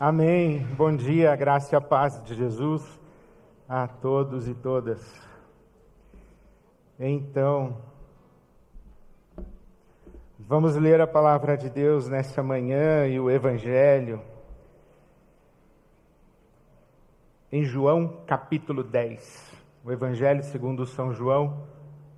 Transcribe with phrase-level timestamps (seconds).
[0.00, 0.64] Amém.
[0.76, 3.00] Bom dia, graça e a paz de Jesus
[3.68, 5.02] a todos e todas.
[7.00, 7.82] Então,
[10.38, 14.22] vamos ler a palavra de Deus nesta manhã e o Evangelho
[17.50, 19.52] em João capítulo 10.
[19.82, 21.66] O Evangelho segundo São João,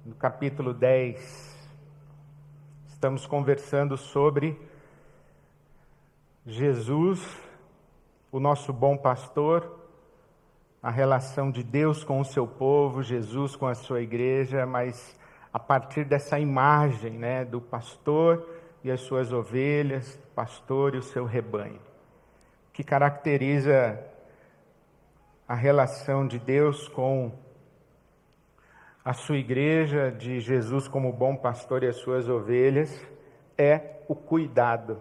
[0.05, 1.73] no capítulo 10.
[2.89, 4.61] Estamos conversando sobre
[6.45, 7.49] Jesus
[8.33, 9.79] o nosso bom pastor,
[10.83, 15.19] a relação de Deus com o seu povo, Jesus com a sua igreja, mas
[15.53, 18.49] a partir dessa imagem né, do pastor
[18.85, 21.81] e as suas ovelhas, pastor e o seu rebanho,
[22.73, 23.99] que caracteriza
[25.47, 27.33] a relação de Deus com
[29.05, 33.05] a sua igreja, de Jesus como bom pastor e as suas ovelhas,
[33.59, 35.01] é o cuidado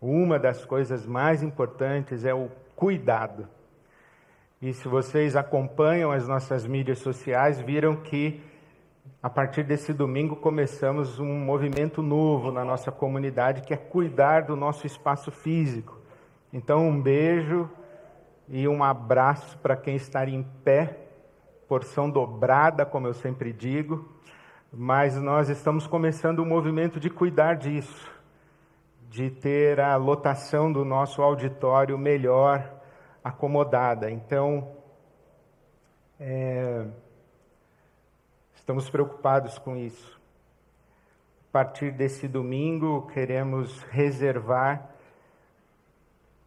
[0.00, 3.46] uma das coisas mais importantes é o cuidado.
[4.62, 8.42] E se vocês acompanham as nossas mídias sociais, viram que
[9.22, 14.56] a partir desse domingo começamos um movimento novo na nossa comunidade que é cuidar do
[14.56, 15.98] nosso espaço físico.
[16.52, 17.68] Então, um beijo
[18.48, 20.98] e um abraço para quem está em pé,
[21.68, 24.08] porção dobrada, como eu sempre digo,
[24.72, 28.19] mas nós estamos começando um movimento de cuidar disso
[29.10, 32.80] de ter a lotação do nosso auditório melhor
[33.24, 34.08] acomodada.
[34.08, 34.76] Então,
[36.18, 36.86] é,
[38.54, 40.20] estamos preocupados com isso.
[41.48, 44.88] A partir desse domingo, queremos reservar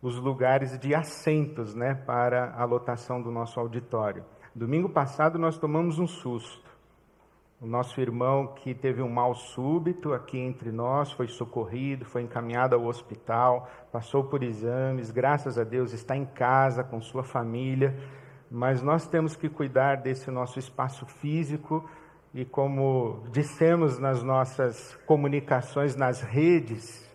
[0.02, 4.24] os lugares de assentos né, para a lotação do nosso auditório.
[4.56, 6.63] Domingo passado, nós tomamos um susto
[7.64, 12.76] o nosso irmão que teve um mal súbito aqui entre nós foi socorrido, foi encaminhado
[12.76, 17.98] ao hospital, passou por exames, graças a Deus está em casa com sua família,
[18.52, 21.90] mas nós temos que cuidar desse nosso espaço físico
[22.34, 27.10] e, como dissemos nas nossas comunicações nas redes,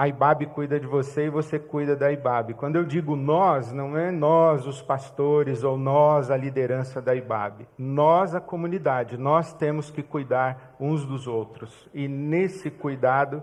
[0.00, 2.54] a IBAB cuida de você e você cuida da IBAB.
[2.54, 7.68] Quando eu digo nós, não é nós, os pastores, ou nós, a liderança da IBAB.
[7.76, 11.86] Nós, a comunidade, nós temos que cuidar uns dos outros.
[11.92, 13.42] E nesse cuidado,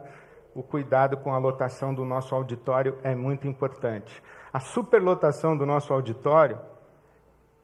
[0.55, 4.19] o cuidado com a lotação do nosso auditório é muito importante.
[4.51, 6.57] A superlotação do nosso auditório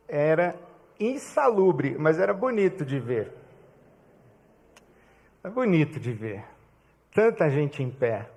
[0.07, 0.55] era
[0.99, 3.33] insalubre, mas era bonito de ver.
[5.43, 6.45] É bonito de ver.
[7.11, 8.29] Tanta gente em pé.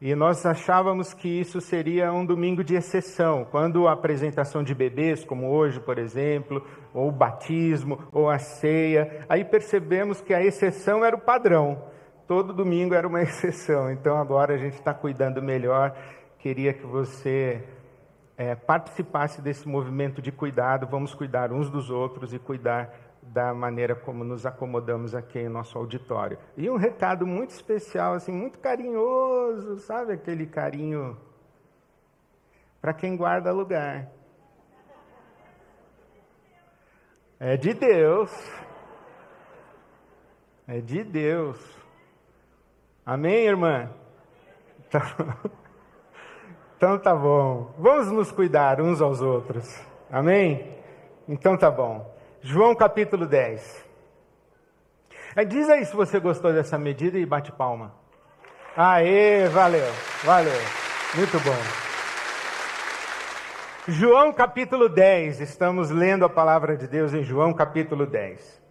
[0.00, 5.24] E nós achávamos que isso seria um domingo de exceção, quando a apresentação de bebês,
[5.24, 6.64] como hoje, por exemplo,
[6.94, 11.82] ou o batismo, ou a ceia, aí percebemos que a exceção era o padrão.
[12.28, 13.90] Todo domingo era uma exceção.
[13.90, 15.92] Então agora a gente está cuidando melhor.
[16.38, 17.64] Queria que você
[18.36, 20.86] é, participasse desse movimento de cuidado.
[20.86, 22.94] Vamos cuidar uns dos outros e cuidar
[23.32, 26.38] da maneira como nos acomodamos aqui em nosso auditório.
[26.56, 31.16] E um recado muito especial, assim, muito carinhoso, sabe aquele carinho
[32.80, 34.08] para quem guarda lugar.
[37.40, 38.30] É de Deus.
[40.66, 41.58] É de Deus.
[43.06, 43.90] Amém, irmã?
[44.86, 45.00] Então,
[46.76, 47.72] então tá bom.
[47.78, 49.66] Vamos nos cuidar uns aos outros.
[50.10, 50.76] Amém?
[51.28, 52.17] Então tá bom.
[52.40, 53.84] João capítulo 10.
[55.34, 57.92] É, diz aí se você gostou dessa medida e bate palma.
[58.76, 60.60] Aê, valeu, valeu.
[61.16, 61.56] Muito bom.
[63.88, 68.62] João capítulo 10, estamos lendo a palavra de Deus em João capítulo 10.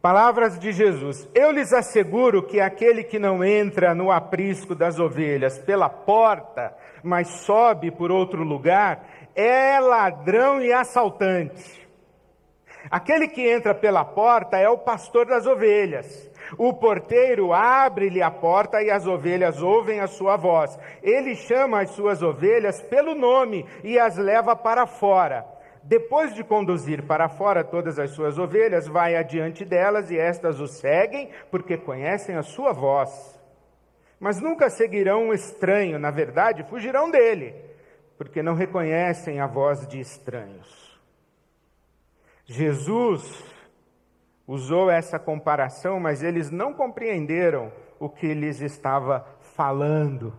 [0.00, 5.58] Palavras de Jesus: Eu lhes asseguro que aquele que não entra no aprisco das ovelhas
[5.58, 11.77] pela porta, mas sobe por outro lugar, é ladrão e assaltante.
[12.90, 16.30] Aquele que entra pela porta é o pastor das ovelhas.
[16.56, 20.78] O porteiro abre-lhe a porta e as ovelhas ouvem a sua voz.
[21.02, 25.44] Ele chama as suas ovelhas pelo nome e as leva para fora.
[25.82, 30.66] Depois de conduzir para fora todas as suas ovelhas, vai adiante delas e estas o
[30.66, 33.38] seguem, porque conhecem a sua voz.
[34.20, 37.54] Mas nunca seguirão um estranho, na verdade, fugirão dele,
[38.16, 40.77] porque não reconhecem a voz de estranhos.
[42.50, 43.44] Jesus
[44.46, 50.32] usou essa comparação, mas eles não compreenderam o que lhes estava falando.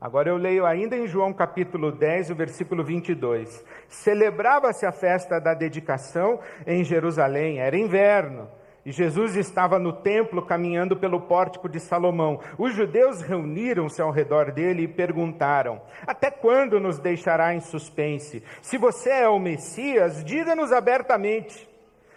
[0.00, 3.64] Agora eu leio ainda em João capítulo 10, o versículo 22.
[3.88, 8.48] Celebrava-se a festa da dedicação em Jerusalém, era inverno.
[8.84, 12.40] E Jesus estava no templo caminhando pelo pórtico de Salomão.
[12.58, 18.42] Os judeus reuniram-se ao redor dele e perguntaram: Até quando nos deixará em suspense?
[18.60, 21.66] Se você é o Messias, diga-nos abertamente.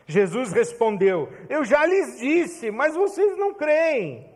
[0.05, 4.29] Jesus respondeu: Eu já lhes disse, mas vocês não creem.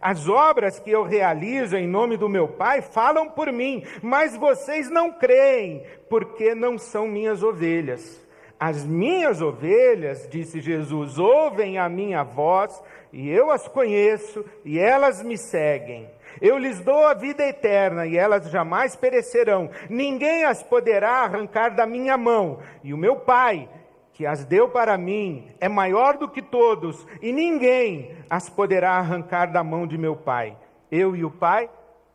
[0.00, 4.88] As obras que eu realizo em nome do meu Pai falam por mim, mas vocês
[4.88, 8.21] não creem, porque não são minhas ovelhas.
[8.64, 12.80] As minhas ovelhas, disse Jesus, ouvem a minha voz,
[13.12, 16.08] e eu as conheço, e elas me seguem.
[16.40, 19.68] Eu lhes dou a vida eterna, e elas jamais perecerão.
[19.90, 22.60] Ninguém as poderá arrancar da minha mão.
[22.84, 23.68] E o meu Pai,
[24.12, 29.50] que as deu para mim, é maior do que todos, e ninguém as poderá arrancar
[29.50, 30.56] da mão de meu Pai.
[30.88, 31.68] Eu e o Pai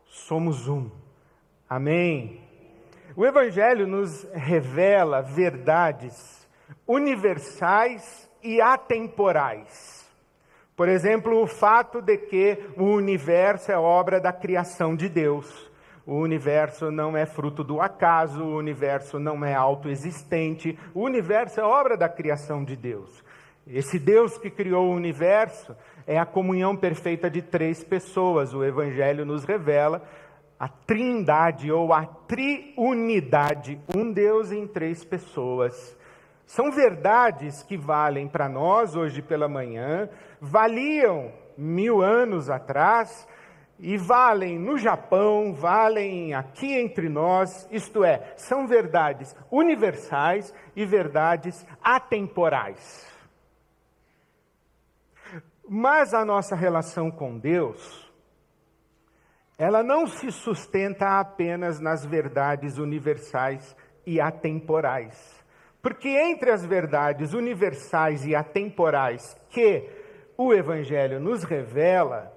[0.06, 0.90] somos um.
[1.70, 2.40] Amém.
[3.18, 6.37] O Evangelho nos revela verdades
[6.88, 10.06] universais e atemporais.
[10.76, 15.72] Por exemplo, o fato de que o universo é obra da criação de Deus.
[16.06, 21.64] O universo não é fruto do acaso, o universo não é autoexistente, o universo é
[21.64, 23.24] obra da criação de Deus.
[23.66, 25.76] Esse Deus que criou o universo
[26.06, 28.54] é a comunhão perfeita de três pessoas.
[28.54, 30.02] O Evangelho nos revela
[30.60, 35.97] a trindade ou a triunidade, um Deus em três pessoas.
[36.48, 40.10] São verdades que valem para nós hoje pela manhã,
[40.40, 43.28] valiam mil anos atrás
[43.78, 51.68] e valem no Japão, valem aqui entre nós, isto é, são verdades universais e verdades
[51.84, 53.06] atemporais.
[55.68, 58.10] Mas a nossa relação com Deus,
[59.58, 65.37] ela não se sustenta apenas nas verdades universais e atemporais.
[65.82, 69.90] Porque entre as verdades universais e atemporais que
[70.38, 72.32] o Evangelho nos revela,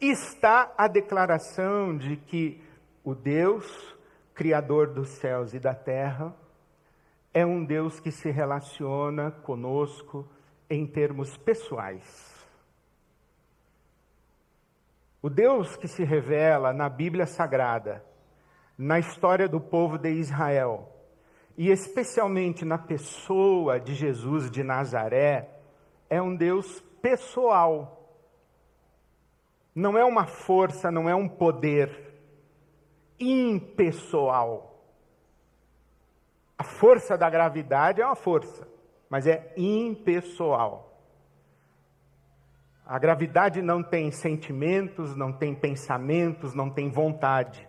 [0.00, 2.62] está a declaração de que
[3.02, 3.96] o Deus,
[4.34, 6.34] Criador dos céus e da terra,
[7.32, 10.28] é um Deus que se relaciona conosco
[10.68, 12.34] em termos pessoais.
[15.22, 18.04] O Deus que se revela na Bíblia Sagrada,
[18.76, 20.95] na história do povo de Israel,
[21.56, 25.48] e especialmente na pessoa de Jesus de Nazaré,
[26.10, 28.14] é um Deus pessoal.
[29.74, 32.14] Não é uma força, não é um poder
[33.18, 34.84] impessoal.
[36.58, 38.68] A força da gravidade é uma força,
[39.08, 40.84] mas é impessoal.
[42.84, 47.65] A gravidade não tem sentimentos, não tem pensamentos, não tem vontade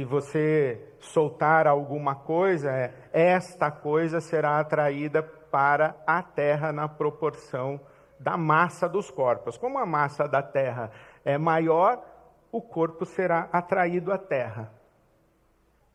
[0.00, 7.78] se você soltar alguma coisa, é, esta coisa será atraída para a Terra na proporção
[8.18, 9.58] da massa dos corpos.
[9.58, 10.90] Como a massa da Terra
[11.22, 12.02] é maior,
[12.50, 14.72] o corpo será atraído à Terra.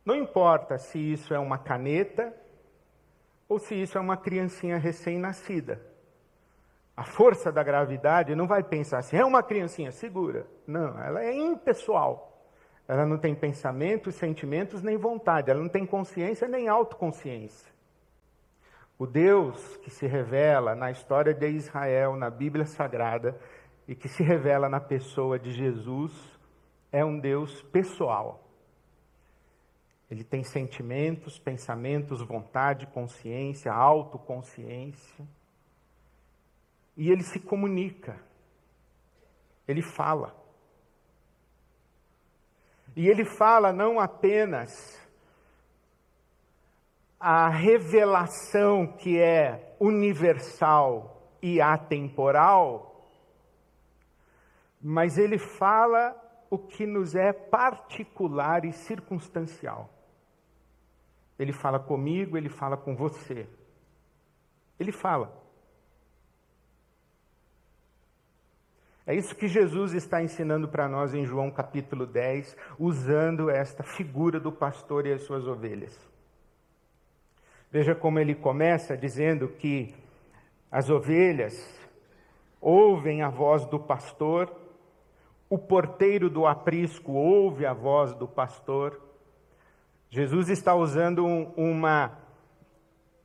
[0.04, 2.32] Não importa se isso é uma caneta
[3.48, 5.80] ou se isso é uma criancinha recém-nascida.
[6.96, 10.46] A força da gravidade não vai pensar assim, é uma criancinha, segura.
[10.64, 12.35] Não, ela é impessoal.
[12.88, 17.74] Ela não tem pensamentos, sentimentos nem vontade, ela não tem consciência nem autoconsciência.
[18.98, 23.38] O Deus que se revela na história de Israel, na Bíblia Sagrada,
[23.86, 26.12] e que se revela na pessoa de Jesus,
[26.90, 28.42] é um Deus pessoal.
[30.10, 35.26] Ele tem sentimentos, pensamentos, vontade, consciência, autoconsciência.
[36.96, 38.16] E ele se comunica.
[39.66, 40.34] Ele fala.
[42.96, 44.98] E ele fala não apenas
[47.20, 53.06] a revelação que é universal e atemporal,
[54.80, 56.16] mas ele fala
[56.48, 59.90] o que nos é particular e circunstancial.
[61.38, 63.46] Ele fala comigo, ele fala com você.
[64.80, 65.45] Ele fala.
[69.06, 74.40] É isso que Jesus está ensinando para nós em João capítulo 10, usando esta figura
[74.40, 75.96] do pastor e as suas ovelhas.
[77.70, 79.94] Veja como ele começa dizendo que
[80.72, 81.54] as ovelhas
[82.60, 84.52] ouvem a voz do pastor,
[85.48, 89.00] o porteiro do aprisco ouve a voz do pastor.
[90.10, 91.24] Jesus está usando
[91.56, 92.18] uma,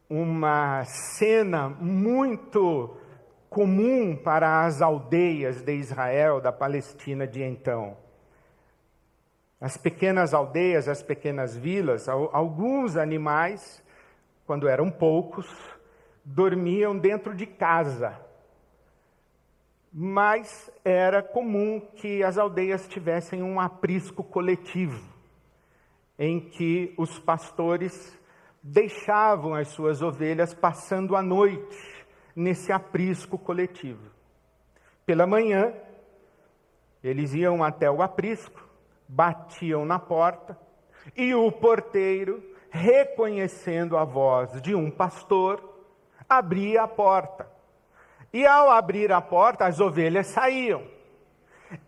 [0.08, 2.96] uma cena muito
[3.52, 7.98] comum para as aldeias de Israel, da Palestina de então.
[9.60, 13.84] As pequenas aldeias, as pequenas vilas, alguns animais,
[14.48, 15.46] quando eram poucos,
[16.24, 18.18] dormiam dentro de casa.
[19.92, 25.04] Mas era comum que as aldeias tivessem um aprisco coletivo,
[26.18, 28.18] em que os pastores
[28.64, 32.01] deixavam as suas ovelhas passando a noite
[32.36, 34.12] nesse aprisco coletivo.
[35.06, 35.74] Pela manhã,
[37.04, 38.68] eles iam até o aprisco,
[39.08, 40.58] batiam na porta,
[41.16, 45.62] e o porteiro, reconhecendo a voz de um pastor,
[46.30, 47.50] abria a porta.
[48.32, 50.84] E ao abrir a porta, as ovelhas saíam.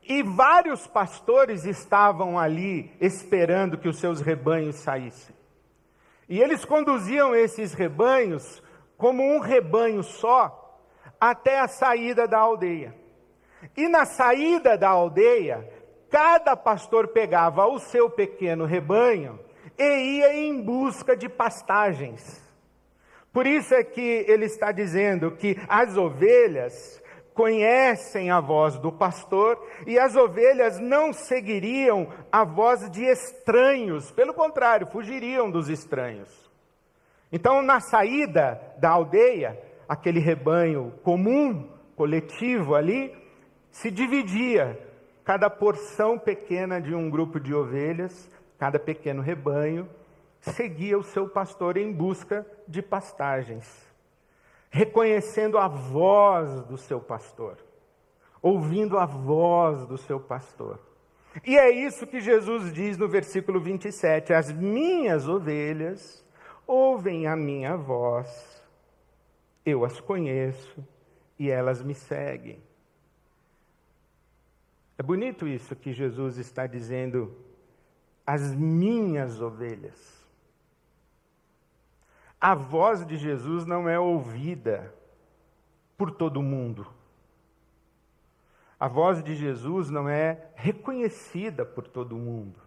[0.02, 5.36] E vários pastores estavam ali esperando que os seus rebanhos saíssem.
[6.28, 8.62] E eles conduziam esses rebanhos
[8.98, 10.80] como um rebanho só
[11.20, 12.96] até a saída da aldeia.
[13.78, 15.68] E na saída da aldeia,
[16.10, 19.40] cada pastor pegava o seu pequeno rebanho
[19.78, 22.42] e ia em busca de pastagens.
[23.32, 27.02] Por isso é que ele está dizendo que as ovelhas
[27.34, 34.34] conhecem a voz do pastor e as ovelhas não seguiriam a voz de estranhos, pelo
[34.34, 36.30] contrário, fugiriam dos estranhos.
[37.36, 39.60] Então, na saída da aldeia,
[39.90, 43.12] aquele rebanho comum, coletivo ali,
[43.72, 44.80] se dividia
[45.24, 49.90] cada porção pequena de um grupo de ovelhas, cada pequeno rebanho,
[50.42, 53.68] seguia o seu pastor em busca de pastagens,
[54.70, 57.58] reconhecendo a voz do seu pastor,
[58.44, 60.80] ouvindo a voz do seu pastor.
[61.44, 66.23] E é isso que Jesus diz no versículo 27: As minhas ovelhas
[66.67, 68.63] ouvem a minha voz,
[69.65, 70.84] eu as conheço
[71.38, 72.62] e elas me seguem.
[74.98, 77.36] É bonito isso que Jesus está dizendo,
[78.25, 80.24] as minhas ovelhas.
[82.39, 84.93] A voz de Jesus não é ouvida
[85.98, 86.86] por todo mundo.
[88.79, 92.60] A voz de Jesus não é reconhecida por todo mundo,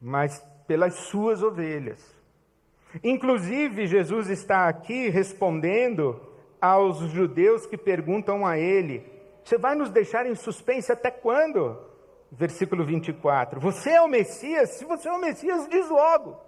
[0.00, 2.21] mas pelas suas ovelhas.
[3.02, 6.20] Inclusive, Jesus está aqui respondendo
[6.60, 9.04] aos judeus que perguntam a ele:
[9.44, 11.78] Você vai nos deixar em suspense até quando?
[12.30, 14.70] Versículo 24: Você é o Messias?
[14.70, 16.40] Se você é o Messias, diz logo.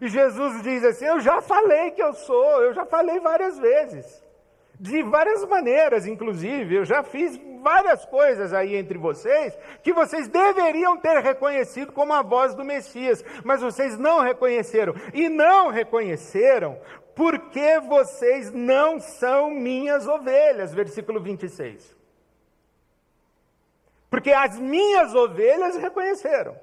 [0.00, 4.23] E Jesus diz assim: Eu já falei que eu sou, eu já falei várias vezes,
[4.84, 10.98] de várias maneiras, inclusive, eu já fiz várias coisas aí entre vocês que vocês deveriam
[10.98, 14.94] ter reconhecido como a voz do Messias, mas vocês não reconheceram.
[15.14, 16.78] E não reconheceram
[17.14, 20.74] porque vocês não são minhas ovelhas.
[20.74, 21.96] Versículo 26.
[24.10, 26.54] Porque as minhas ovelhas reconheceram.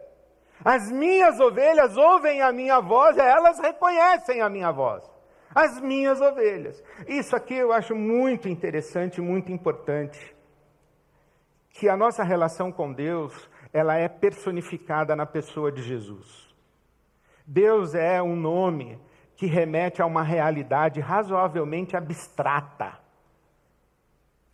[0.63, 5.09] As minhas ovelhas ouvem a minha voz, elas reconhecem a minha voz.
[5.53, 6.83] As minhas ovelhas.
[7.07, 10.35] Isso aqui eu acho muito interessante, muito importante.
[11.69, 16.55] Que a nossa relação com Deus, ela é personificada na pessoa de Jesus.
[17.45, 18.99] Deus é um nome
[19.35, 23.01] que remete a uma realidade razoavelmente abstrata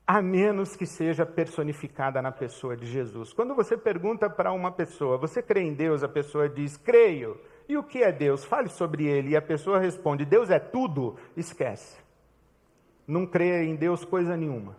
[0.08, 3.34] a menos que seja personificada na pessoa de Jesus.
[3.34, 6.02] Quando você pergunta para uma pessoa, você crê em Deus?
[6.02, 7.38] A pessoa diz, creio.
[7.68, 8.46] E o que é Deus?
[8.46, 9.30] Fale sobre ele.
[9.30, 11.18] E a pessoa responde, Deus é tudo.
[11.36, 11.98] Esquece.
[13.06, 14.76] Não crê em Deus coisa nenhuma.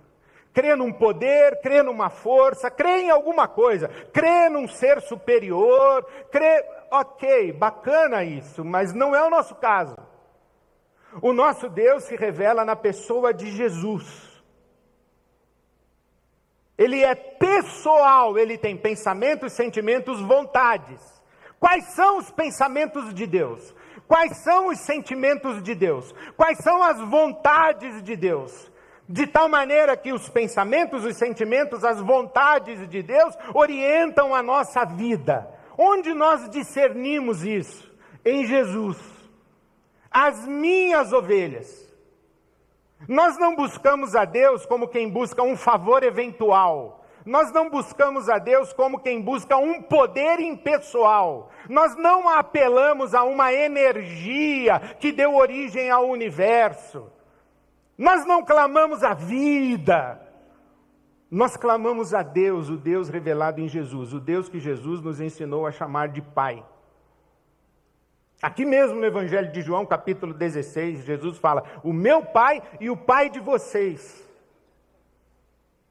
[0.53, 6.65] Crê num poder, crê numa força, crê em alguma coisa, crê num ser superior, crê.
[6.91, 9.95] Ok, bacana isso, mas não é o nosso caso.
[11.23, 14.29] O nosso Deus se revela na pessoa de Jesus.
[16.77, 21.18] Ele é pessoal, ele tem pensamentos, sentimentos, vontades.
[21.59, 23.75] Quais são os pensamentos de Deus?
[24.07, 26.15] Quais são os sentimentos de Deus?
[26.37, 28.71] Quais são as vontades de Deus?
[29.09, 34.85] De tal maneira que os pensamentos, os sentimentos, as vontades de Deus orientam a nossa
[34.85, 35.49] vida.
[35.77, 37.91] Onde nós discernimos isso?
[38.25, 38.99] Em Jesus.
[40.11, 41.89] As minhas ovelhas
[43.07, 46.98] nós não buscamos a Deus como quem busca um favor eventual.
[47.29, 51.51] Nós não buscamos a Deus como quem busca um poder impessoal.
[51.69, 57.13] Nós não apelamos a uma energia que deu origem ao universo.
[57.99, 60.19] Nós não clamamos a vida.
[61.31, 65.67] Nós clamamos a Deus, o Deus revelado em Jesus, o Deus que Jesus nos ensinou
[65.67, 66.65] a chamar de Pai.
[68.41, 72.97] Aqui mesmo no Evangelho de João, capítulo 16, Jesus fala: O meu Pai e o
[72.97, 74.27] Pai de vocês.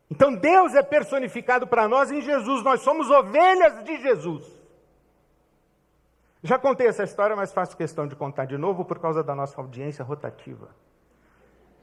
[0.10, 4.58] Então Deus é personificado para nós em Jesus, nós somos ovelhas de Jesus.
[6.42, 9.60] Já contei essa história, mas faço questão de contar de novo por causa da nossa
[9.60, 10.70] audiência rotativa.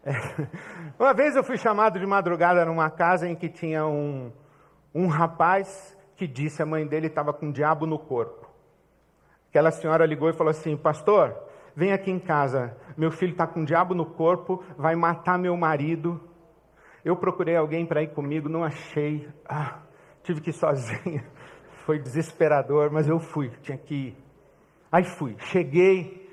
[0.99, 4.31] Uma vez eu fui chamado de madrugada numa casa em que tinha um,
[4.95, 8.49] um rapaz que disse a mãe dele estava com um diabo no corpo.
[9.51, 11.35] Aquela senhora ligou e falou assim: Pastor,
[11.75, 15.57] vem aqui em casa, meu filho está com um diabo no corpo, vai matar meu
[15.57, 16.21] marido.
[17.05, 19.29] Eu procurei alguém para ir comigo, não achei.
[19.47, 19.83] Ah,
[20.23, 21.25] tive que ir sozinha.
[21.85, 24.17] Foi desesperador, mas eu fui, tinha que ir.
[24.91, 26.33] Aí fui, cheguei.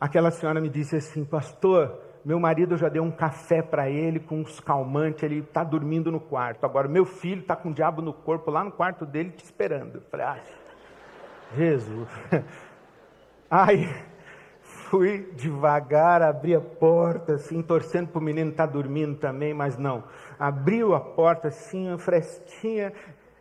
[0.00, 4.40] Aquela senhora me disse assim: Pastor, meu marido já deu um café para ele com
[4.40, 6.64] uns calmantes, ele está dormindo no quarto.
[6.64, 9.96] Agora, meu filho está com o diabo no corpo lá no quarto dele te esperando.
[9.96, 10.40] Eu falei, ah,
[11.54, 12.08] Jesus.
[13.48, 13.88] Aí
[14.90, 19.76] fui devagar, abri a porta, assim, torcendo para o menino estar tá dormindo também, mas
[19.76, 20.04] não.
[20.38, 22.92] Abriu a porta assim, uma frestinha.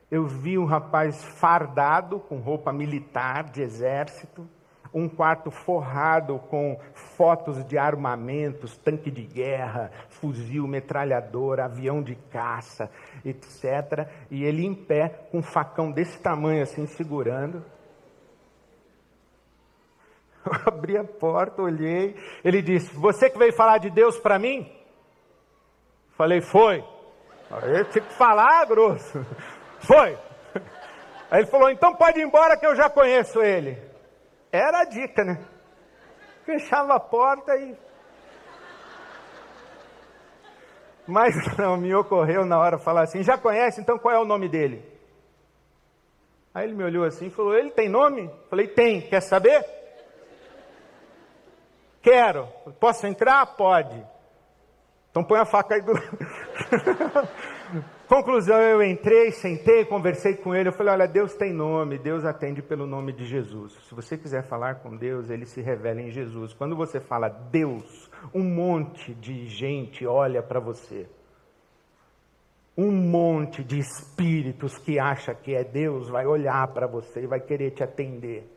[0.10, 4.48] Eu vi um rapaz fardado, com roupa militar, de exército
[4.94, 12.90] um quarto forrado com fotos de armamentos, tanque de guerra, fuzil, metralhadora, avião de caça,
[13.24, 14.08] etc.
[14.32, 17.64] E ele em pé, com um facão desse tamanho assim, segurando.
[20.66, 24.72] Eu abri a porta, olhei, ele disse: Você que veio falar de Deus para mim?
[26.16, 26.84] Falei: Foi.
[27.64, 29.26] Eu tinha que falar grosso.
[29.80, 30.18] Foi.
[31.30, 33.78] Aí ele falou: Então pode ir embora que eu já conheço ele.
[34.52, 35.46] Era a dica, né?
[36.46, 37.76] Fechava a porta e.
[41.06, 44.50] Mas não me ocorreu na hora falar assim: já conhece, então qual é o nome
[44.50, 44.84] dele?
[46.54, 48.30] Aí ele me olhou assim e falou: ele tem nome?
[48.50, 49.77] Falei: tem, quer saber?
[52.08, 52.48] Quero.
[52.80, 53.46] Posso entrar?
[53.58, 54.02] Pode.
[55.12, 55.92] Então põe a faca aí do.
[58.08, 60.70] Conclusão, eu entrei, sentei, conversei com ele.
[60.70, 63.74] Eu falei: Olha, Deus tem nome, Deus atende pelo nome de Jesus.
[63.90, 66.54] Se você quiser falar com Deus, ele se revela em Jesus.
[66.54, 71.10] Quando você fala Deus, um monte de gente olha para você.
[72.78, 77.42] Um monte de espíritos que acha que é Deus vai olhar para você e vai
[77.42, 78.57] querer te atender.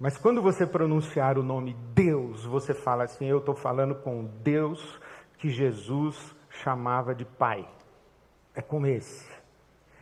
[0.00, 4.98] Mas quando você pronunciar o nome Deus, você fala assim: Eu estou falando com Deus
[5.36, 7.68] que Jesus chamava de pai.
[8.54, 9.28] É como esse.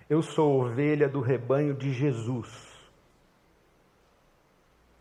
[0.08, 2.48] Eu sou ovelha do rebanho de Jesus.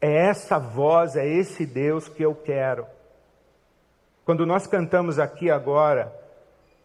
[0.02, 2.88] É essa voz, é esse Deus que eu quero.
[4.26, 6.12] Quando nós cantamos aqui agora,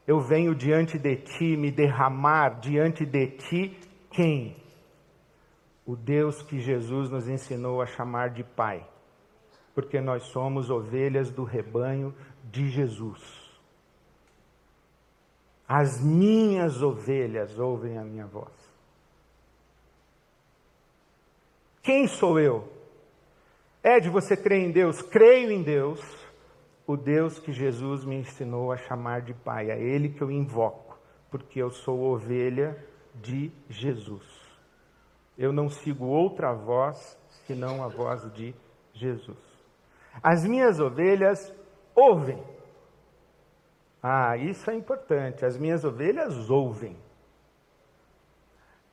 [0.07, 4.62] eu venho diante de ti me derramar diante de ti quem?
[5.93, 8.83] O Deus que Jesus nos ensinou a chamar de Pai,
[9.75, 12.15] porque nós somos ovelhas do rebanho
[12.51, 13.21] de Jesus.
[15.69, 18.55] As minhas ovelhas ouvem a minha voz.
[21.83, 22.73] Quem sou eu?
[23.85, 25.03] Ed, você crê em Deus?
[25.03, 26.01] Creio em Deus,
[26.87, 29.71] o Deus que Jesus me ensinou a chamar de Pai.
[29.71, 30.99] É Ele que eu invoco,
[31.31, 32.83] porque eu sou ovelha
[33.15, 34.32] de Jesus.
[35.43, 38.55] Eu não sigo outra voz senão a voz de
[38.95, 39.39] Jesus.
[40.23, 41.53] As minhas ovelhas
[41.95, 42.43] ouvem
[44.03, 45.45] ah, isso é importante.
[45.45, 46.99] As minhas ovelhas ouvem.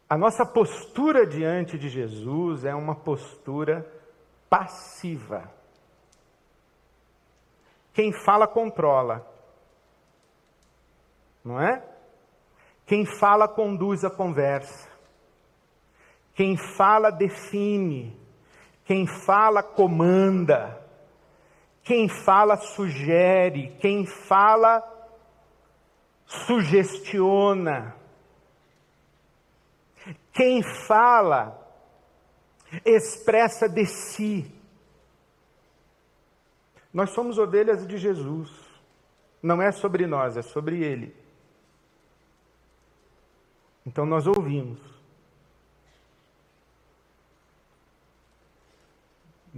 [0.07, 3.91] A nossa postura diante de Jesus é uma postura
[4.47, 5.51] passiva.
[7.91, 9.25] Quem fala, controla.
[11.43, 11.83] Não é?
[12.85, 14.88] Quem fala, conduz a conversa.
[16.39, 18.17] Quem fala, define.
[18.86, 20.82] Quem fala, comanda.
[21.84, 23.75] Quem fala, sugere.
[23.82, 24.82] Quem fala,
[26.25, 27.93] sugestiona.
[30.32, 31.60] Quem fala
[32.86, 34.49] expressa de si.
[36.93, 38.49] Nós somos ovelhas de Jesus.
[39.43, 41.13] Não é sobre nós, é sobre Ele.
[43.86, 44.98] Então nós ouvimos.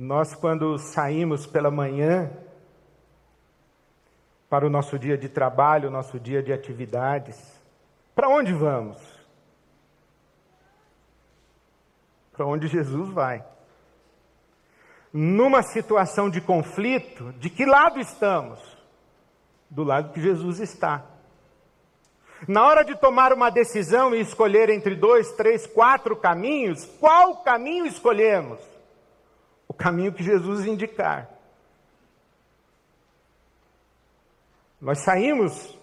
[0.02, 2.32] Nós, quando saímos pela manhã,
[4.50, 7.40] para o nosso dia de trabalho, nosso dia de atividades.
[8.16, 8.98] Para onde vamos?
[12.34, 13.46] Para onde Jesus vai.
[15.14, 18.60] Numa situação de conflito, de que lado estamos?
[19.70, 21.06] Do lado que Jesus está.
[22.48, 27.86] Na hora de tomar uma decisão e escolher entre dois, três, quatro caminhos, qual caminho
[27.86, 28.71] escolhemos?
[29.82, 31.28] Caminho que Jesus indicar.
[34.80, 35.78] Nós saímos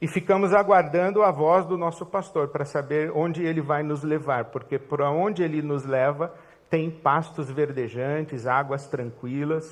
[0.00, 4.46] e ficamos aguardando a voz do nosso pastor para saber onde ele vai nos levar,
[4.46, 6.34] porque por onde ele nos leva
[6.68, 9.64] tem pastos verdejantes, águas tranquilas,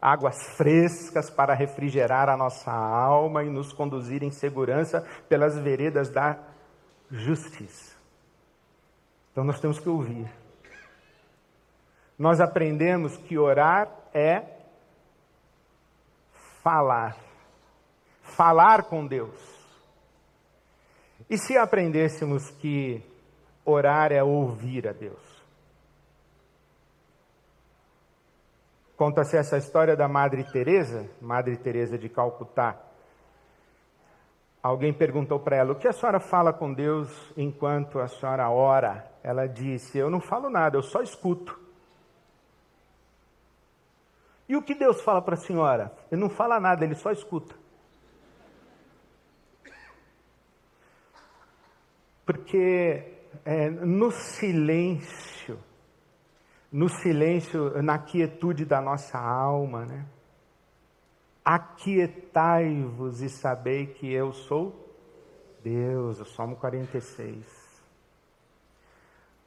[0.00, 6.38] águas frescas para refrigerar a nossa alma e nos conduzir em segurança pelas veredas da
[7.10, 7.96] justiça.
[9.30, 10.41] Então nós temos que ouvir.
[12.18, 14.42] Nós aprendemos que orar é
[16.62, 17.16] falar.
[18.22, 19.52] Falar com Deus.
[21.28, 23.02] E se aprendêssemos que
[23.64, 25.32] orar é ouvir a Deus?
[28.96, 32.78] Conta-se essa história da Madre Teresa, Madre Teresa de Calcutá.
[34.62, 39.10] Alguém perguntou para ela: "O que a senhora fala com Deus enquanto a senhora ora?"
[39.24, 41.61] Ela disse: "Eu não falo nada, eu só escuto."
[44.52, 45.90] E o que Deus fala para a senhora?
[46.10, 47.54] Ele não fala nada, ele só escuta.
[52.26, 55.58] Porque é, no silêncio
[56.72, 60.06] no silêncio, na quietude da nossa alma, né?
[61.44, 64.88] Aquietai-vos e sabei que eu sou
[65.62, 67.44] Deus, o Salmo 46.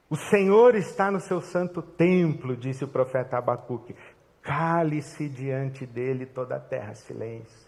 [0.07, 3.95] O Senhor está no seu santo templo, disse o profeta Abacuque.
[4.45, 7.67] Cale-se diante dele toda a terra, silêncio.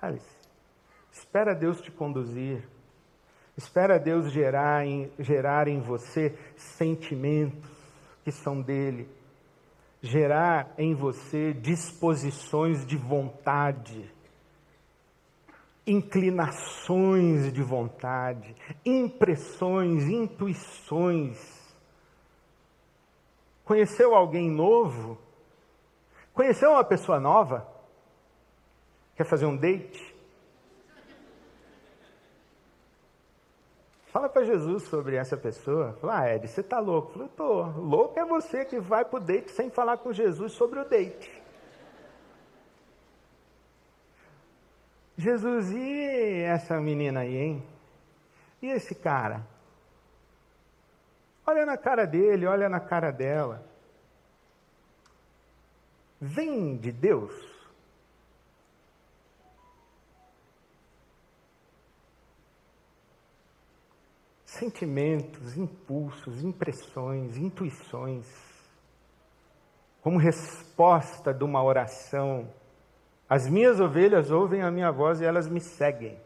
[0.00, 0.38] Cale-se.
[1.10, 2.62] Espera Deus te conduzir.
[3.56, 7.68] Espera Deus gerar em, gerar em você sentimentos
[8.22, 9.08] que são dele,
[10.00, 14.08] gerar em você disposições de vontade,
[15.84, 18.54] inclinações de vontade,
[18.86, 21.74] impressões, intuições.
[23.64, 25.18] Conheceu alguém novo?
[26.40, 27.68] Conheceu uma pessoa nova?
[29.14, 30.16] Quer fazer um date?
[34.06, 35.92] Fala para Jesus sobre essa pessoa.
[36.00, 37.12] Fala, ah, Ed, você está louco?
[37.12, 37.66] Falei, estou.
[37.76, 41.30] Louco é você que vai para o date sem falar com Jesus sobre o date.
[45.18, 47.62] Jesus, e essa menina aí, hein?
[48.62, 49.46] E esse cara?
[51.46, 53.68] Olha na cara dele, olha na cara dela.
[56.20, 57.50] Vem de Deus?
[64.60, 68.26] sentimentos, impulsos, impressões, intuições,
[70.02, 72.46] como resposta de uma oração.
[73.28, 76.18] As minhas ovelhas ouvem a minha voz e elas me seguem.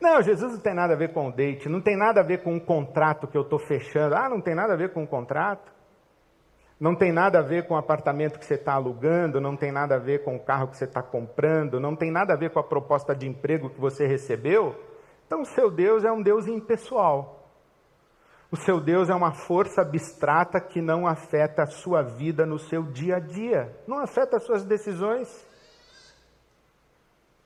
[0.00, 2.42] Não, Jesus não tem nada a ver com o date, não tem nada a ver
[2.42, 4.14] com um contrato que eu estou fechando.
[4.14, 5.72] Ah, não tem nada a ver com um contrato.
[6.82, 9.94] Não tem nada a ver com o apartamento que você está alugando, não tem nada
[9.94, 12.58] a ver com o carro que você está comprando, não tem nada a ver com
[12.58, 14.74] a proposta de emprego que você recebeu.
[15.24, 17.48] Então, o seu Deus é um Deus impessoal.
[18.50, 22.82] O seu Deus é uma força abstrata que não afeta a sua vida no seu
[22.82, 25.28] dia a dia, não afeta as suas decisões,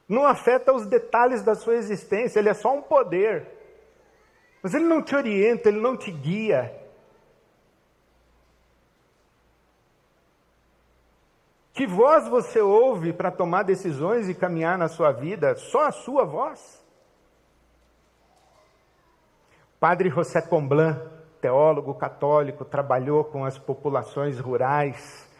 [0.09, 3.47] não afeta os detalhes da sua existência, ele é só um poder.
[4.63, 6.86] Mas ele não te orienta, ele não te guia.
[11.77, 15.55] Que voz você ouve para tomar decisões e caminhar na sua vida?
[15.57, 16.83] Só a sua voz?
[19.79, 20.99] Padre José Comblan,
[21.39, 25.31] teólogo católico, trabalhou com as populações rurais,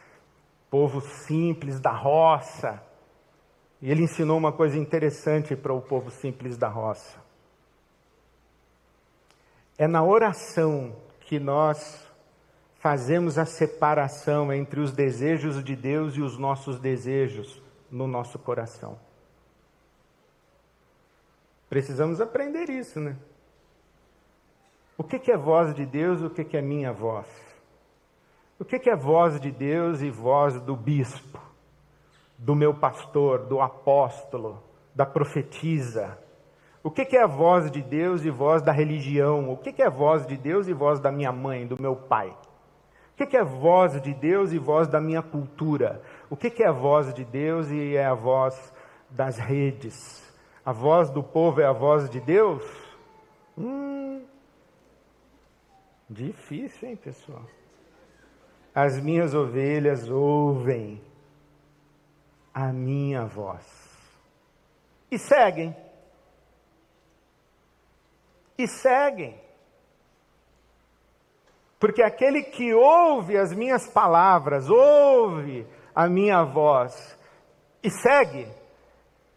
[0.71, 2.83] povo simples da roça.
[3.81, 7.19] E ele ensinou uma coisa interessante para o povo simples da roça.
[9.79, 12.06] É na oração que nós
[12.87, 18.97] fazemos a separação entre os desejos de Deus e os nossos desejos no nosso coração.
[21.69, 23.17] Precisamos aprender isso, né?
[24.97, 27.27] O que, é voz de Deus e o que, é minha voz?
[28.57, 31.41] O que, é voz de Deus e voz do bispo,
[32.39, 34.63] do meu pastor, do apóstolo,
[34.95, 36.17] da profetisa?
[36.85, 39.51] O que, é voz de Deus e voz da religião?
[39.51, 42.33] O que, é voz de Deus e voz da minha mãe, do meu pai?
[43.19, 46.03] O que, é voz de Deus e voz da minha cultura?
[46.29, 48.73] O que, é voz de Deus e é a voz
[49.09, 50.23] das redes?
[50.65, 52.63] A voz do povo é a voz de Deus?
[53.57, 54.23] Hum,
[56.09, 57.45] Difícil, hein, pessoal?
[58.75, 61.03] As minhas ovelhas ouvem
[62.55, 63.67] a minha voz
[65.11, 65.75] e seguem.
[68.57, 69.39] E seguem.
[71.79, 77.17] Porque aquele que ouve as minhas palavras, ouve a minha voz
[77.83, 78.49] e segue,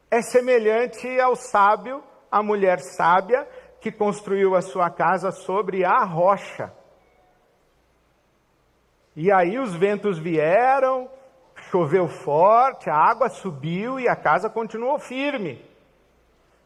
[0.10, 3.48] é semelhante ao sábio, à mulher sábia,
[3.82, 6.74] que construiu a sua casa sobre a rocha.
[9.16, 11.10] E aí os ventos vieram,
[11.70, 15.64] choveu forte, a água subiu e a casa continuou firme.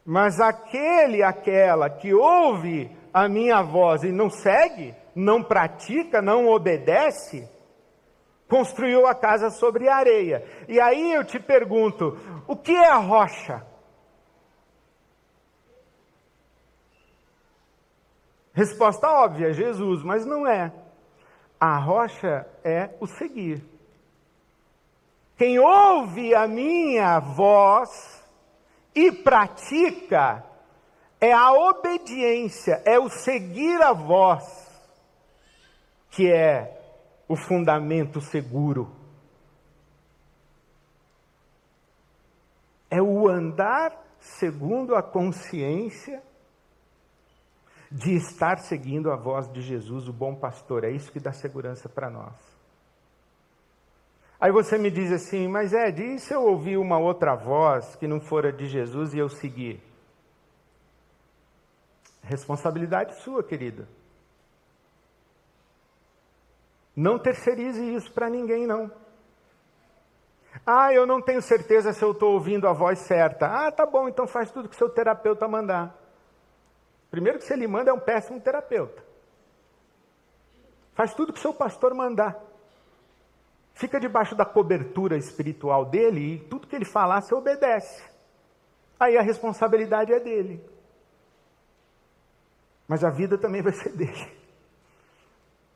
[0.05, 7.49] Mas aquele, aquela que ouve a minha voz e não segue, não pratica, não obedece,
[8.47, 10.45] construiu a casa sobre areia.
[10.67, 13.65] E aí eu te pergunto: o que é a rocha?
[18.53, 20.71] Resposta óbvia: Jesus, mas não é.
[21.59, 23.63] A rocha é o seguir.
[25.37, 28.23] Quem ouve a minha voz
[28.93, 30.45] e pratica
[31.19, 34.62] é a obediência, é o seguir a voz,
[36.15, 36.79] que é
[37.27, 38.95] o fundamento seguro.
[42.89, 46.21] É o andar segundo a consciência
[47.91, 50.83] de estar seguindo a voz de Jesus, o bom pastor.
[50.83, 52.35] É isso que dá segurança para nós.
[54.39, 58.07] Aí você me diz assim, mas Ed, e se eu ouvir uma outra voz que
[58.07, 59.81] não fora de Jesus e eu seguir?
[62.21, 63.87] Responsabilidade sua, querida.
[66.95, 68.91] Não terceirize isso para ninguém, não.
[70.65, 73.47] Ah, eu não tenho certeza se eu estou ouvindo a voz certa.
[73.47, 75.95] Ah, tá bom, então faz tudo que seu terapeuta mandar.
[77.09, 79.03] Primeiro que se ele manda é um péssimo terapeuta.
[80.93, 82.39] Faz tudo que seu pastor mandar.
[83.73, 88.03] Fica debaixo da cobertura espiritual dele e tudo que ele falar você obedece.
[88.99, 90.63] Aí a responsabilidade é dele.
[92.87, 94.42] Mas a vida também vai ser dele.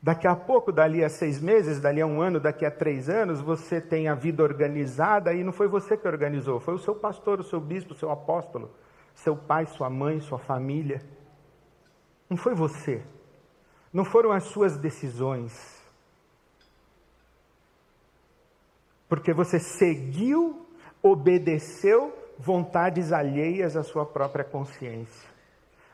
[0.02, 3.42] Daqui a pouco, dali a seis meses, dali a um ano, daqui a três anos,
[3.42, 7.40] você tem a vida organizada e não foi você que organizou, foi o seu pastor,
[7.40, 8.72] o seu bispo, o seu apóstolo,
[9.16, 11.02] seu pai, sua mãe, sua família.
[12.30, 13.04] Não foi você.
[13.92, 15.82] Não foram as suas decisões.
[19.10, 20.68] Porque você seguiu,
[21.02, 25.28] obedeceu vontades alheias à sua própria consciência.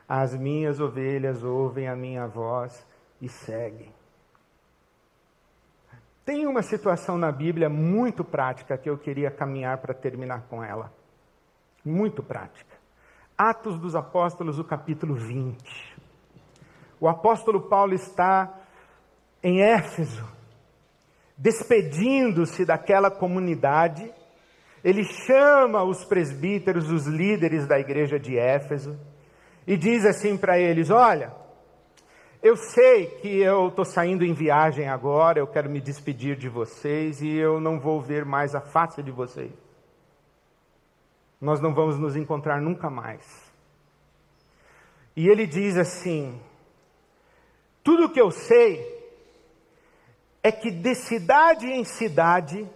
[0.10, 2.86] As minhas ovelhas ouvem a minha voz
[3.24, 3.90] e seguem.
[6.26, 10.94] Tem uma situação na Bíblia muito prática que eu queria caminhar para terminar com ela.
[11.86, 12.76] Muito prática.
[13.38, 15.98] Atos dos Apóstolos, o capítulo 20.
[17.00, 18.60] O apóstolo Paulo está
[19.42, 20.26] em Éfeso,
[21.38, 24.14] despedindo-se daquela comunidade.
[24.84, 29.00] Ele chama os presbíteros, os líderes da igreja de Éfeso,
[29.66, 31.43] e diz assim para eles: Olha,
[32.44, 37.22] eu sei que eu estou saindo em viagem agora, eu quero me despedir de vocês
[37.22, 39.54] e eu não vou ver mais a face de vocês.
[41.40, 43.24] Nós não vamos nos encontrar nunca mais.
[45.16, 46.38] E ele diz assim:
[47.82, 48.92] tudo que eu sei
[50.44, 52.70] é que de cidade em cidade,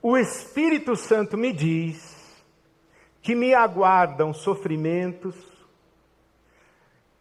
[0.00, 2.42] o Espírito Santo me diz
[3.20, 5.57] que me aguardam sofrimentos,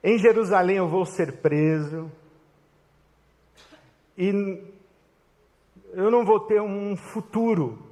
[0.07, 2.11] em Jerusalém eu vou ser preso,
[4.17, 4.29] e
[5.93, 7.87] eu não vou ter um futuro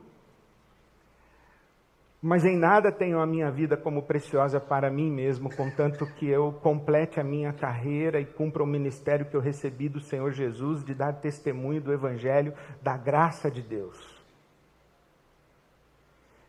[2.28, 6.52] mas em nada tenho a minha vida como preciosa para mim mesmo, contanto que eu
[6.54, 10.96] complete a minha carreira e cumpra o ministério que eu recebi do Senhor Jesus de
[10.96, 12.52] dar testemunho do Evangelho,
[12.82, 13.96] da graça de Deus.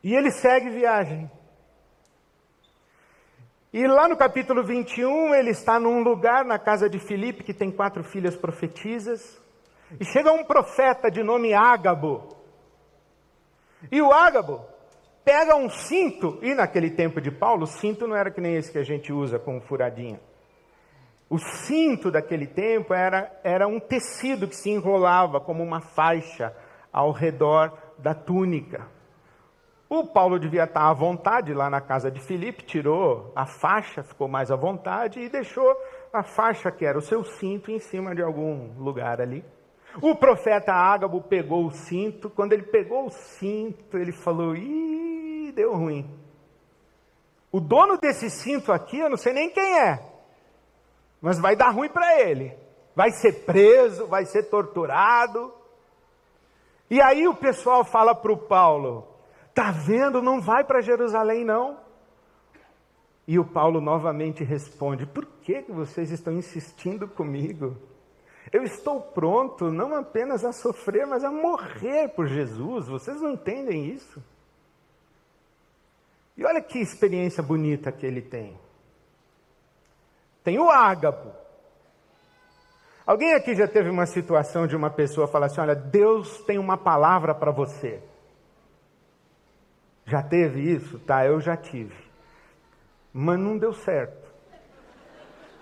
[0.03, 1.31] E ele segue viagem.
[3.77, 7.71] E lá no capítulo 21, ele está num lugar na casa de Filipe, que tem
[7.71, 9.39] quatro filhas profetisas,
[10.01, 12.27] e chega um profeta de nome Ágabo.
[13.93, 14.65] E o Ágabo
[15.23, 18.73] pega um cinto, e naquele tempo de Paulo, o cinto não era que nem esse
[18.73, 20.23] que a gente usa com furadinha.
[21.29, 26.51] O cinto daquele tempo era, era um tecido que se enrolava como uma faixa
[26.91, 28.96] ao redor da túnica.
[29.89, 34.27] O Paulo devia estar à vontade lá na casa de Filipe, tirou a faixa, ficou
[34.27, 35.77] mais à vontade e deixou
[36.13, 39.45] a faixa que era o seu cinto em cima de algum lugar ali.
[40.03, 45.73] O profeta Ágabo pegou o cinto, quando ele pegou o cinto, ele falou: Ih, deu
[45.75, 46.11] ruim.
[47.53, 50.01] O dono desse cinto aqui, eu não sei nem quem é,
[51.21, 52.53] mas vai dar ruim para ele.
[52.95, 55.55] Vai ser preso, vai ser torturado.
[56.91, 59.16] E aí o pessoal fala para o Paulo:
[59.57, 60.21] tá vendo?
[60.21, 61.81] Não vai para Jerusalém não.
[63.27, 67.75] E o Paulo novamente responde: por que vocês estão insistindo comigo?
[68.53, 72.87] Eu estou pronto não apenas a sofrer, mas a morrer por Jesus.
[72.87, 74.23] Vocês não entendem isso?
[76.37, 78.57] E olha que experiência bonita que ele tem.
[80.45, 81.33] Tem o ágapo.
[83.07, 86.77] Alguém aqui já teve uma situação de uma pessoa falar assim: olha, Deus tem uma
[86.77, 88.03] palavra para você.
[90.07, 90.99] Já teve isso?
[91.01, 91.97] Tá, eu já tive.
[93.13, 94.33] Mas não deu certo.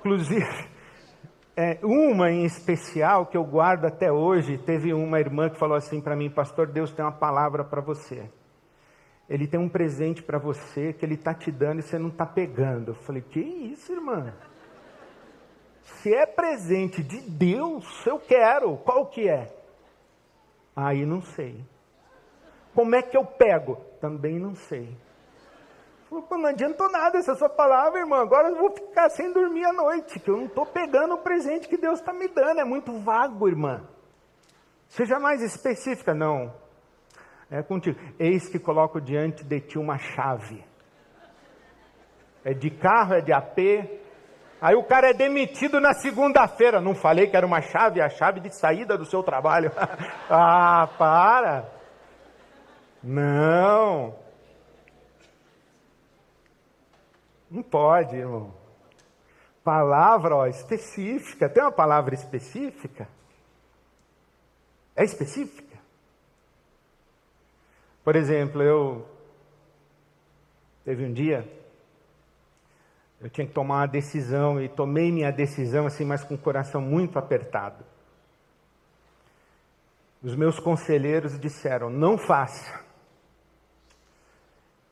[0.01, 0.69] Inclusive,
[1.57, 6.01] é, uma em especial que eu guardo até hoje, teve uma irmã que falou assim
[6.01, 8.31] para mim: Pastor, Deus tem uma palavra para você.
[9.27, 12.27] Ele tem um presente para você que ele está te dando e você não está
[12.27, 12.91] pegando.
[12.91, 14.35] Eu falei: Que isso, irmã?
[15.83, 18.77] Se é presente de Deus, eu quero.
[18.79, 19.55] Qual que é?
[20.77, 21.65] Aí não sei.
[22.75, 23.79] Como é que eu pego?
[24.05, 24.95] Também não sei.
[26.11, 28.21] Pô, não adiantou nada essa sua palavra, irmão.
[28.21, 31.67] Agora eu vou ficar sem dormir à noite, que eu não estou pegando o presente
[31.67, 32.61] que Deus está me dando.
[32.61, 33.83] É muito vago, irmã.
[34.89, 36.13] Seja mais específica.
[36.13, 36.53] Não.
[37.51, 37.99] É contigo.
[38.19, 40.63] Eis que coloco diante de ti uma chave.
[42.45, 43.59] É de carro, é de AP,
[44.61, 46.79] Aí o cara é demitido na segunda-feira.
[46.79, 49.73] Não falei que era uma chave, a chave de saída do seu trabalho.
[50.29, 51.74] ah, para.
[53.05, 54.17] Não.
[57.51, 58.53] Não pode, irmão.
[59.63, 61.49] Palavra ó, específica.
[61.49, 63.07] Tem uma palavra específica?
[64.97, 65.79] É específica?
[68.03, 69.09] Por exemplo, eu.
[70.85, 71.49] Teve um dia
[73.25, 76.83] eu tinha que tomar uma decisão e tomei minha decisão assim, mas com o coração
[76.83, 77.83] muito apertado.
[80.23, 82.84] Os meus conselheiros disseram: não faça.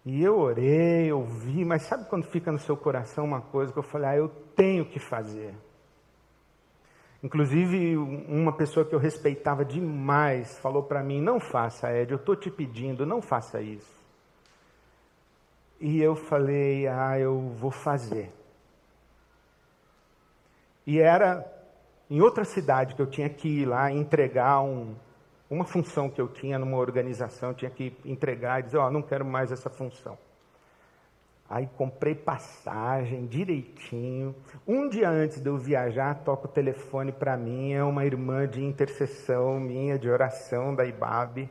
[0.04, 3.82] E eu orei, ouvi, mas sabe quando fica no seu coração uma coisa que eu
[3.84, 5.54] falei: ah, eu tenho que fazer.
[7.22, 12.34] Inclusive, uma pessoa que eu respeitava demais falou para mim: não faça, Ed, eu estou
[12.34, 14.02] te pedindo, não faça isso.
[15.80, 18.32] E eu falei, ah, eu vou fazer.
[20.86, 21.44] E era
[22.08, 24.94] em outra cidade que eu tinha que ir lá entregar um,
[25.52, 28.90] uma função que eu tinha numa organização, eu tinha que entregar e dizer, ó, oh,
[28.90, 30.16] não quero mais essa função.
[31.48, 34.34] Aí comprei passagem direitinho.
[34.66, 38.64] Um dia antes de eu viajar, toca o telefone para mim, é uma irmã de
[38.64, 41.50] intercessão minha, de oração da IBAB.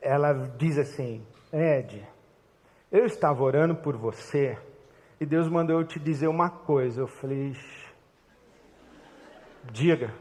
[0.00, 2.04] Ela diz assim: Ed,
[2.90, 4.58] eu estava orando por você
[5.20, 7.02] e Deus mandou eu te dizer uma coisa.
[7.02, 7.54] Eu falei,
[9.70, 10.12] diga.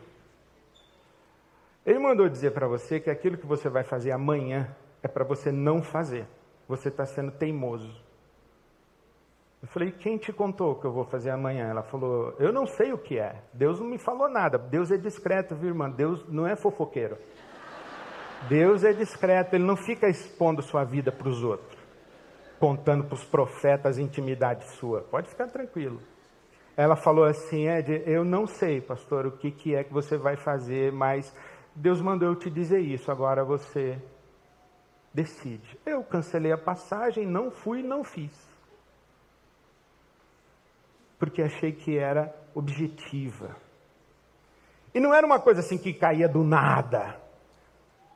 [1.90, 5.52] Ele mandou dizer para você que aquilo que você vai fazer amanhã é para você
[5.52, 6.28] não fazer.
[6.68, 7.92] Você está sendo teimoso.
[9.62, 11.68] Eu falei, quem te contou que eu vou fazer amanhã?
[11.68, 13.42] Ela falou, eu não sei o que é.
[13.52, 14.60] Deus não me falou nada.
[14.60, 15.90] Deus é discreto, viu, irmã?
[15.90, 17.18] Deus não é fofoqueiro.
[18.48, 21.80] Deus é discreto, ele não fica expondo sua vida para os outros
[22.60, 25.02] contando para os profetas intimidade sua.
[25.02, 26.00] Pode ficar tranquilo.
[26.76, 30.36] Ela falou assim, Ed, eu não sei, pastor, o que, que é que você vai
[30.38, 31.34] fazer, mas
[31.80, 33.98] Deus mandou eu te dizer isso, agora você
[35.14, 35.80] decide.
[35.86, 38.32] Eu cancelei a passagem, não fui, não fiz.
[41.18, 43.56] Porque achei que era objetiva.
[44.94, 47.20] E não era uma coisa assim que caía do nada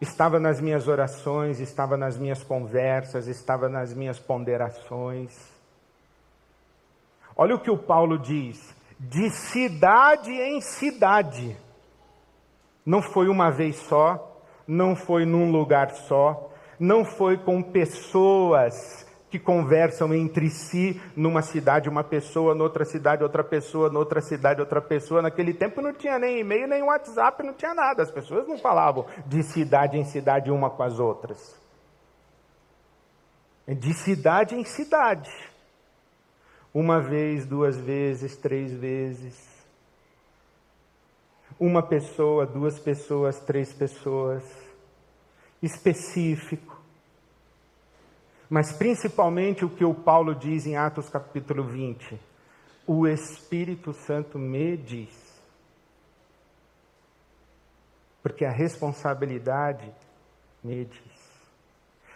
[0.04, 5.34] estava nas minhas orações, estava nas minhas conversas, estava nas minhas ponderações.
[7.36, 11.58] Olha o que o Paulo diz: de cidade em cidade.
[12.86, 19.40] Não foi uma vez só, não foi num lugar só, não foi com pessoas que
[19.40, 25.24] conversam entre si numa cidade, uma pessoa, noutra cidade, outra pessoa, noutra cidade, outra pessoa.
[25.24, 28.04] Naquele tempo não tinha nem e-mail, nem WhatsApp, não tinha nada.
[28.04, 31.60] As pessoas não falavam de cidade em cidade uma com as outras.
[33.68, 35.32] De cidade em cidade.
[36.72, 39.53] Uma vez, duas vezes, três vezes.
[41.60, 44.44] Uma pessoa, duas pessoas, três pessoas.
[45.62, 46.84] Específico
[48.54, 52.20] mas principalmente o que o Paulo diz em Atos capítulo 20:
[52.86, 55.42] o Espírito Santo me diz.
[58.22, 59.92] Porque a responsabilidade
[60.64, 61.24] me diz.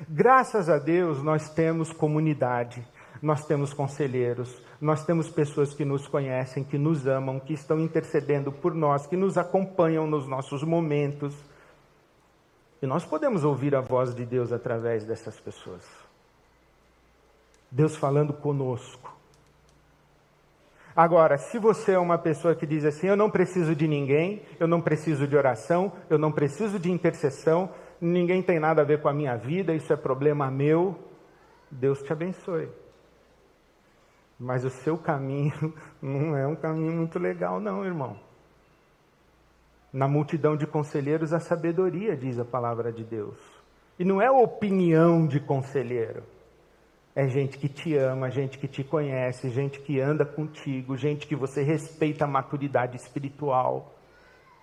[0.07, 2.87] Graças a Deus nós temos comunidade,
[3.21, 8.51] nós temos conselheiros, nós temos pessoas que nos conhecem, que nos amam, que estão intercedendo
[8.51, 11.35] por nós, que nos acompanham nos nossos momentos.
[12.81, 15.83] E nós podemos ouvir a voz de Deus através dessas pessoas.
[17.71, 19.15] Deus falando conosco.
[20.95, 24.67] Agora, se você é uma pessoa que diz assim: eu não preciso de ninguém, eu
[24.67, 27.69] não preciso de oração, eu não preciso de intercessão,
[28.01, 30.97] ninguém tem nada a ver com a minha vida, isso é problema meu,
[31.69, 32.67] Deus te abençoe.
[34.39, 38.17] Mas o seu caminho não é um caminho muito legal, não, irmão.
[39.91, 43.37] Na multidão de conselheiros, a sabedoria, diz a palavra de Deus.
[43.97, 46.23] E não é opinião de conselheiro.
[47.15, 51.35] É gente que te ama, gente que te conhece, gente que anda contigo, gente que
[51.35, 53.96] você respeita a maturidade espiritual.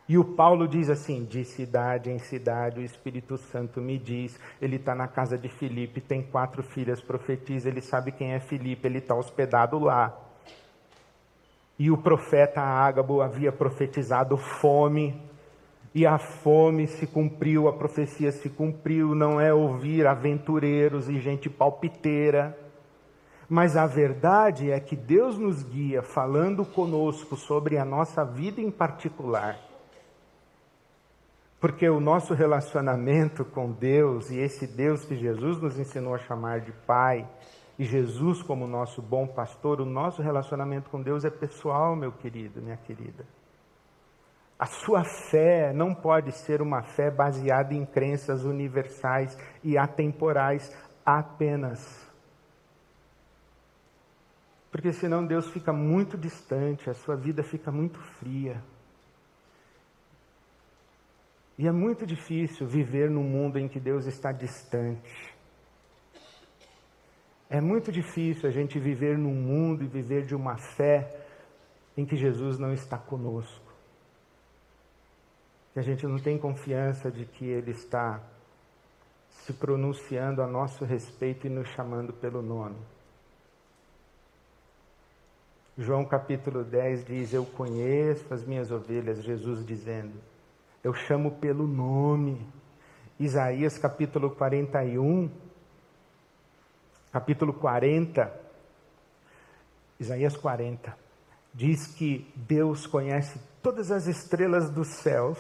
[0.07, 4.39] E o Paulo diz assim: de cidade em cidade, o Espírito Santo me diz.
[4.61, 8.87] Ele está na casa de Filipe, tem quatro filhas, profetiza, ele sabe quem é Filipe,
[8.87, 10.15] ele está hospedado lá.
[11.79, 15.21] E o profeta Ágabo havia profetizado fome,
[15.95, 21.49] e a fome se cumpriu, a profecia se cumpriu, não é ouvir aventureiros e gente
[21.49, 22.57] palpiteira.
[23.49, 28.71] Mas a verdade é que Deus nos guia falando conosco sobre a nossa vida em
[28.71, 29.74] particular.
[31.65, 36.61] Porque o nosso relacionamento com Deus e esse Deus que Jesus nos ensinou a chamar
[36.61, 37.27] de Pai,
[37.79, 42.61] e Jesus como nosso bom pastor, o nosso relacionamento com Deus é pessoal, meu querido,
[42.61, 43.25] minha querida.
[44.59, 50.71] A sua fé não pode ser uma fé baseada em crenças universais e atemporais
[51.03, 52.07] apenas.
[54.71, 58.63] Porque senão Deus fica muito distante, a sua vida fica muito fria.
[61.57, 65.35] E é muito difícil viver num mundo em que Deus está distante.
[67.49, 71.09] É muito difícil a gente viver num mundo e viver de uma fé
[71.97, 73.73] em que Jesus não está conosco.
[75.73, 78.21] Que a gente não tem confiança de que Ele está
[79.31, 82.79] se pronunciando a nosso respeito e nos chamando pelo nome.
[85.77, 90.15] João capítulo 10 diz: Eu conheço as minhas ovelhas, Jesus dizendo,
[90.85, 92.47] eu chamo pelo nome.
[93.19, 95.45] Isaías capítulo 41
[97.15, 98.29] capítulo 40,
[100.01, 100.99] Isaías 40,
[101.55, 105.39] diz que Deus conhece todas as estrelas dos céus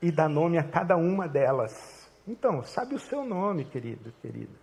[0.00, 2.08] e dá nome a cada uma delas.
[2.24, 4.56] Então, sabe o seu nome, querido, querida.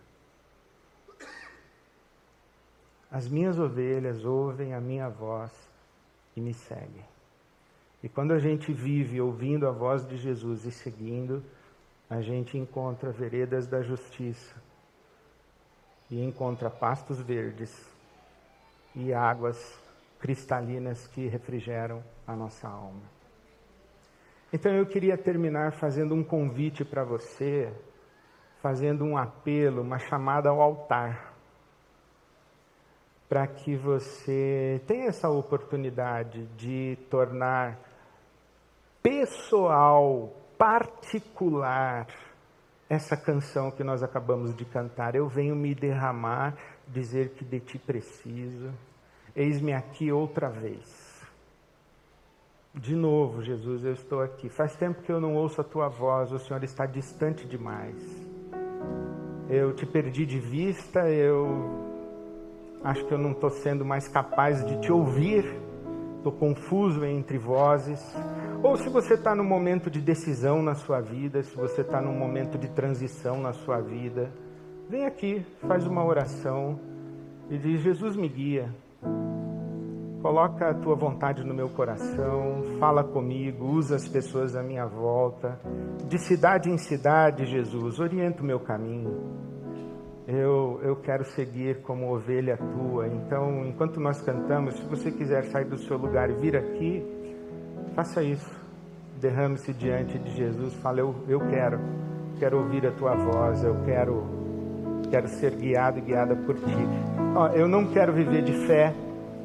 [3.11, 5.51] As minhas ovelhas ouvem a minha voz
[6.38, 7.03] e me seguem.
[8.03, 11.43] E quando a gente vive ouvindo a voz de Jesus e seguindo,
[12.09, 14.55] a gente encontra veredas da justiça,
[16.09, 17.85] e encontra pastos verdes
[18.95, 19.77] e águas
[20.19, 23.03] cristalinas que refrigeram a nossa alma.
[24.51, 27.71] Então eu queria terminar fazendo um convite para você,
[28.61, 31.33] fazendo um apelo, uma chamada ao altar,
[33.27, 37.77] para que você tenha essa oportunidade de tornar
[39.01, 42.07] pessoal, particular,
[42.89, 45.15] essa canção que nós acabamos de cantar.
[45.15, 46.55] Eu venho me derramar,
[46.87, 48.71] dizer que de ti preciso.
[49.35, 51.07] Eis-me aqui outra vez.
[52.73, 54.49] De novo, Jesus, eu estou aqui.
[54.49, 57.95] Faz tempo que eu não ouço a tua voz, o Senhor está distante demais.
[59.49, 61.87] Eu te perdi de vista, eu
[62.83, 65.43] acho que eu não estou sendo mais capaz de te ouvir,
[66.17, 67.99] estou confuso entre vozes.
[68.64, 72.18] Ou se você está num momento de decisão na sua vida, se você está num
[72.18, 74.32] momento de transição na sua vida,
[74.89, 76.80] vem aqui, faz uma oração
[77.49, 78.74] e diz: Jesus me guia.
[80.22, 85.60] Coloca a tua vontade no meu coração, fala comigo, usa as pessoas à minha volta.
[86.05, 89.38] De cidade em cidade, Jesus, orienta o meu caminho.
[90.28, 93.08] Eu, eu quero seguir como ovelha tua.
[93.08, 97.16] Então, enquanto nós cantamos, se você quiser sair do seu lugar e vir aqui,
[97.97, 98.47] Faça isso.
[99.19, 100.71] Derrame-se diante de Jesus.
[100.75, 101.79] Fale, eu, eu quero.
[102.37, 103.63] Quero ouvir a tua voz.
[103.63, 104.23] Eu quero,
[105.09, 106.87] quero ser guiado e guiada por ti.
[107.35, 108.93] Ó, eu não quero viver de fé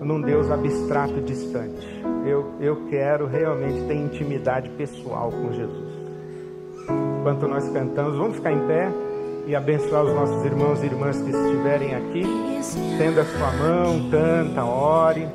[0.03, 1.89] num Deus abstrato e distante.
[2.27, 5.91] Eu, eu quero realmente ter intimidade pessoal com Jesus.
[7.21, 8.93] Enquanto nós cantamos, vamos ficar em pé
[9.47, 12.25] e abençoar os nossos irmãos e irmãs que estiverem aqui.
[12.99, 15.27] Tenda a sua mão, canta, ore.